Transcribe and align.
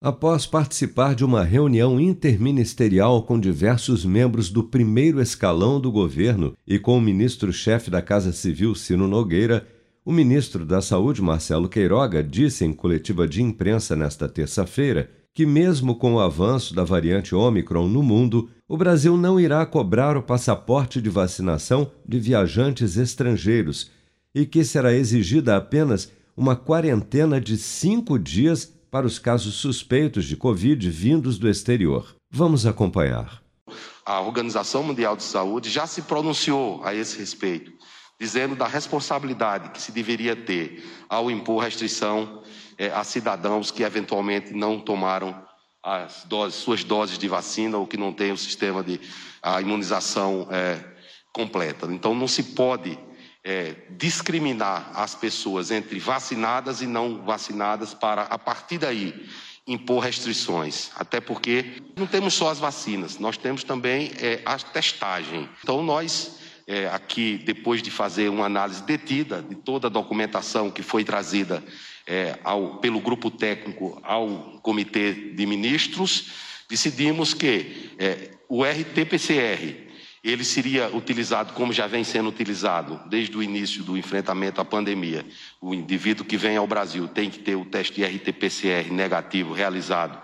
Após 0.00 0.46
participar 0.46 1.12
de 1.16 1.24
uma 1.24 1.42
reunião 1.42 1.98
interministerial 1.98 3.24
com 3.24 3.38
diversos 3.38 4.04
membros 4.04 4.48
do 4.48 4.62
primeiro 4.62 5.20
escalão 5.20 5.80
do 5.80 5.90
governo 5.90 6.54
e 6.64 6.78
com 6.78 6.96
o 6.96 7.00
ministro-chefe 7.00 7.90
da 7.90 8.00
Casa 8.00 8.32
Civil, 8.32 8.76
Ciro 8.76 9.08
Nogueira, 9.08 9.66
o 10.04 10.12
ministro 10.12 10.64
da 10.64 10.80
Saúde, 10.80 11.20
Marcelo 11.20 11.68
Queiroga, 11.68 12.22
disse 12.22 12.64
em 12.64 12.72
coletiva 12.72 13.26
de 13.26 13.42
imprensa 13.42 13.96
nesta 13.96 14.28
terça-feira 14.28 15.10
que, 15.34 15.44
mesmo 15.44 15.96
com 15.96 16.14
o 16.14 16.20
avanço 16.20 16.76
da 16.76 16.84
variante 16.84 17.34
Omicron 17.34 17.88
no 17.88 18.00
mundo, 18.00 18.48
o 18.68 18.76
Brasil 18.76 19.16
não 19.16 19.40
irá 19.40 19.66
cobrar 19.66 20.16
o 20.16 20.22
passaporte 20.22 21.02
de 21.02 21.10
vacinação 21.10 21.90
de 22.06 22.20
viajantes 22.20 22.96
estrangeiros 22.96 23.90
e 24.32 24.46
que 24.46 24.62
será 24.62 24.94
exigida 24.94 25.56
apenas 25.56 26.12
uma 26.36 26.54
quarentena 26.54 27.40
de 27.40 27.58
cinco 27.58 28.16
dias 28.16 28.77
para 28.90 29.06
os 29.06 29.18
casos 29.18 29.54
suspeitos 29.54 30.24
de 30.24 30.36
Covid 30.36 30.88
vindos 30.90 31.38
do 31.38 31.48
exterior. 31.48 32.16
Vamos 32.30 32.66
acompanhar. 32.66 33.42
A 34.04 34.20
Organização 34.20 34.82
Mundial 34.82 35.16
de 35.16 35.22
Saúde 35.22 35.68
já 35.68 35.86
se 35.86 36.02
pronunciou 36.02 36.82
a 36.82 36.94
esse 36.94 37.18
respeito, 37.18 37.72
dizendo 38.18 38.56
da 38.56 38.66
responsabilidade 38.66 39.70
que 39.70 39.80
se 39.80 39.92
deveria 39.92 40.34
ter 40.34 40.82
ao 41.08 41.30
impor 41.30 41.62
restrição 41.62 42.42
é, 42.78 42.88
a 42.88 43.04
cidadãos 43.04 43.70
que 43.70 43.82
eventualmente 43.82 44.54
não 44.54 44.80
tomaram 44.80 45.46
as 45.82 46.24
doses, 46.24 46.58
suas 46.60 46.84
doses 46.84 47.18
de 47.18 47.28
vacina 47.28 47.76
ou 47.76 47.86
que 47.86 47.96
não 47.96 48.12
têm 48.12 48.32
o 48.32 48.36
sistema 48.36 48.82
de 48.82 49.00
a 49.42 49.60
imunização 49.60 50.48
é, 50.50 50.82
completa. 51.32 51.86
Então, 51.86 52.14
não 52.14 52.26
se 52.26 52.42
pode 52.42 52.98
é, 53.44 53.74
discriminar 53.90 54.90
as 54.94 55.14
pessoas 55.14 55.70
entre 55.70 55.98
vacinadas 55.98 56.80
e 56.82 56.86
não 56.86 57.24
vacinadas 57.24 57.94
para, 57.94 58.22
a 58.22 58.38
partir 58.38 58.78
daí, 58.78 59.28
impor 59.66 60.02
restrições. 60.02 60.90
Até 60.96 61.20
porque 61.20 61.82
não 61.96 62.06
temos 62.06 62.34
só 62.34 62.50
as 62.50 62.58
vacinas, 62.58 63.18
nós 63.18 63.36
temos 63.36 63.62
também 63.62 64.10
é, 64.18 64.40
a 64.44 64.56
testagem. 64.58 65.48
Então, 65.62 65.82
nós, 65.82 66.38
é, 66.66 66.88
aqui, 66.88 67.38
depois 67.44 67.82
de 67.82 67.90
fazer 67.90 68.28
uma 68.28 68.46
análise 68.46 68.82
detida 68.82 69.42
de 69.42 69.54
toda 69.54 69.86
a 69.86 69.90
documentação 69.90 70.70
que 70.70 70.82
foi 70.82 71.04
trazida 71.04 71.62
é, 72.06 72.38
ao, 72.42 72.78
pelo 72.78 73.00
grupo 73.00 73.30
técnico 73.30 74.00
ao 74.02 74.60
Comitê 74.62 75.12
de 75.12 75.46
Ministros, 75.46 76.32
decidimos 76.68 77.34
que 77.34 77.92
é, 77.98 78.30
o 78.48 78.64
RT-PCR 78.64 79.87
ele 80.30 80.44
seria 80.44 80.94
utilizado 80.94 81.54
como 81.54 81.72
já 81.72 81.86
vem 81.86 82.04
sendo 82.04 82.28
utilizado 82.28 83.00
desde 83.06 83.36
o 83.36 83.42
início 83.42 83.82
do 83.82 83.96
enfrentamento 83.96 84.60
à 84.60 84.64
pandemia. 84.64 85.24
O 85.60 85.74
indivíduo 85.74 86.26
que 86.26 86.36
vem 86.36 86.56
ao 86.56 86.66
Brasil 86.66 87.08
tem 87.08 87.30
que 87.30 87.38
ter 87.38 87.56
o 87.56 87.64
teste 87.64 88.04
RT-PCR 88.04 88.92
negativo 88.92 89.54
realizado 89.54 90.20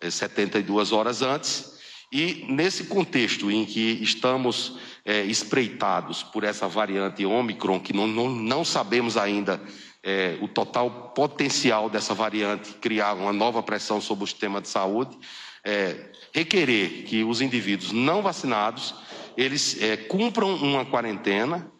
72 0.00 0.90
eh, 0.90 0.94
horas 0.94 1.20
antes. 1.20 1.78
E 2.12 2.46
nesse 2.48 2.84
contexto 2.84 3.50
em 3.50 3.64
que 3.64 3.98
estamos 4.02 4.78
é, 5.04 5.22
espreitados 5.22 6.22
por 6.22 6.44
essa 6.44 6.68
variante 6.68 7.24
Omicron, 7.24 7.80
que 7.80 7.92
não, 7.92 8.06
não, 8.06 8.28
não 8.28 8.64
sabemos 8.64 9.16
ainda 9.16 9.60
é, 10.02 10.36
o 10.40 10.48
total 10.48 11.12
potencial 11.14 11.90
dessa 11.90 12.14
variante 12.14 12.72
criar 12.74 13.14
uma 13.14 13.32
nova 13.32 13.62
pressão 13.62 14.00
sobre 14.00 14.24
o 14.24 14.26
sistema 14.26 14.60
de 14.60 14.68
saúde, 14.68 15.16
é, 15.64 16.10
requerer 16.32 17.04
que 17.04 17.22
os 17.22 17.40
indivíduos 17.40 17.92
não 17.92 18.22
vacinados 18.22 18.94
eles 19.36 19.80
é, 19.80 19.96
cumpram 19.96 20.54
uma 20.54 20.84
quarentena 20.84 21.70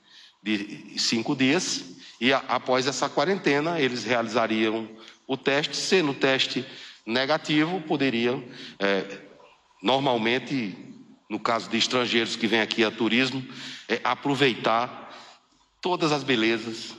de 0.43 0.95
cinco 0.99 1.37
dias 1.37 1.97
e 2.21 2.33
a, 2.33 2.39
após 2.49 2.87
essa 2.87 3.09
quarentena 3.09 3.81
eles 3.81 4.05
realizariam 4.05 4.89
o 5.27 5.37
teste. 5.37 5.77
Sendo 5.77 6.13
o 6.13 6.15
teste 6.15 6.65
negativo, 7.07 7.81
poderiam 7.83 8.43
é, 8.79 9.05
normalmente, 9.83 10.77
no 11.29 11.39
caso 11.39 11.69
de 11.71 11.77
estrangeiros 11.77 12.37
que 12.37 12.47
vêm 12.47 12.61
aqui 12.61 12.85
a 12.85 12.91
turismo, 12.91 13.45
é, 13.89 14.01
aproveitar 14.05 15.11
todas 15.81 16.13
as 16.13 16.23
belezas 16.23 16.95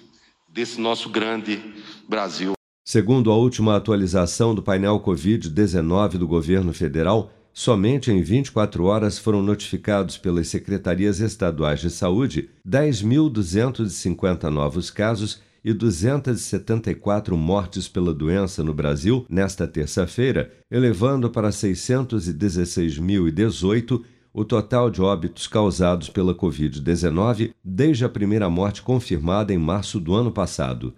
desse 0.48 0.80
nosso 0.80 1.09
grande 1.09 1.62
Brasil. 2.08 2.54
Segundo 2.84 3.31
a 3.31 3.36
última 3.36 3.78
atualização 3.78 4.54
do 4.54 4.62
painel 4.62 5.00
Covid-19 5.00 6.18
do 6.18 6.28
governo 6.28 6.74
federal, 6.74 7.31
Somente 7.53 8.09
em 8.12 8.22
24 8.22 8.85
horas 8.85 9.19
foram 9.19 9.44
notificados 9.44 10.17
pelas 10.17 10.47
secretarias 10.47 11.19
estaduais 11.19 11.81
de 11.81 11.89
saúde 11.89 12.50
10.250 12.67 14.44
novos 14.44 14.89
casos 14.89 15.41
e 15.63 15.72
274 15.73 17.38
mortes 17.38 17.88
pela 17.88 18.12
doença 18.13 18.63
no 18.63 18.73
Brasil 18.73 19.23
nesta 19.29 19.67
terça-feira, 19.67 20.51
elevando 20.72 21.29
para 21.29 21.50
616.018 21.50 24.01
o 24.33 24.44
total 24.45 24.89
de 24.89 25.01
óbitos 25.01 25.45
causados 25.45 26.07
pela 26.09 26.33
Covid-19 26.33 27.53
desde 27.63 28.03
a 28.06 28.09
primeira 28.09 28.50
morte 28.50 28.81
confirmada 28.81 29.53
em 29.53 29.57
março 29.57 30.00
do 30.00 30.16
ano 30.16 30.31
passado. 30.31 30.95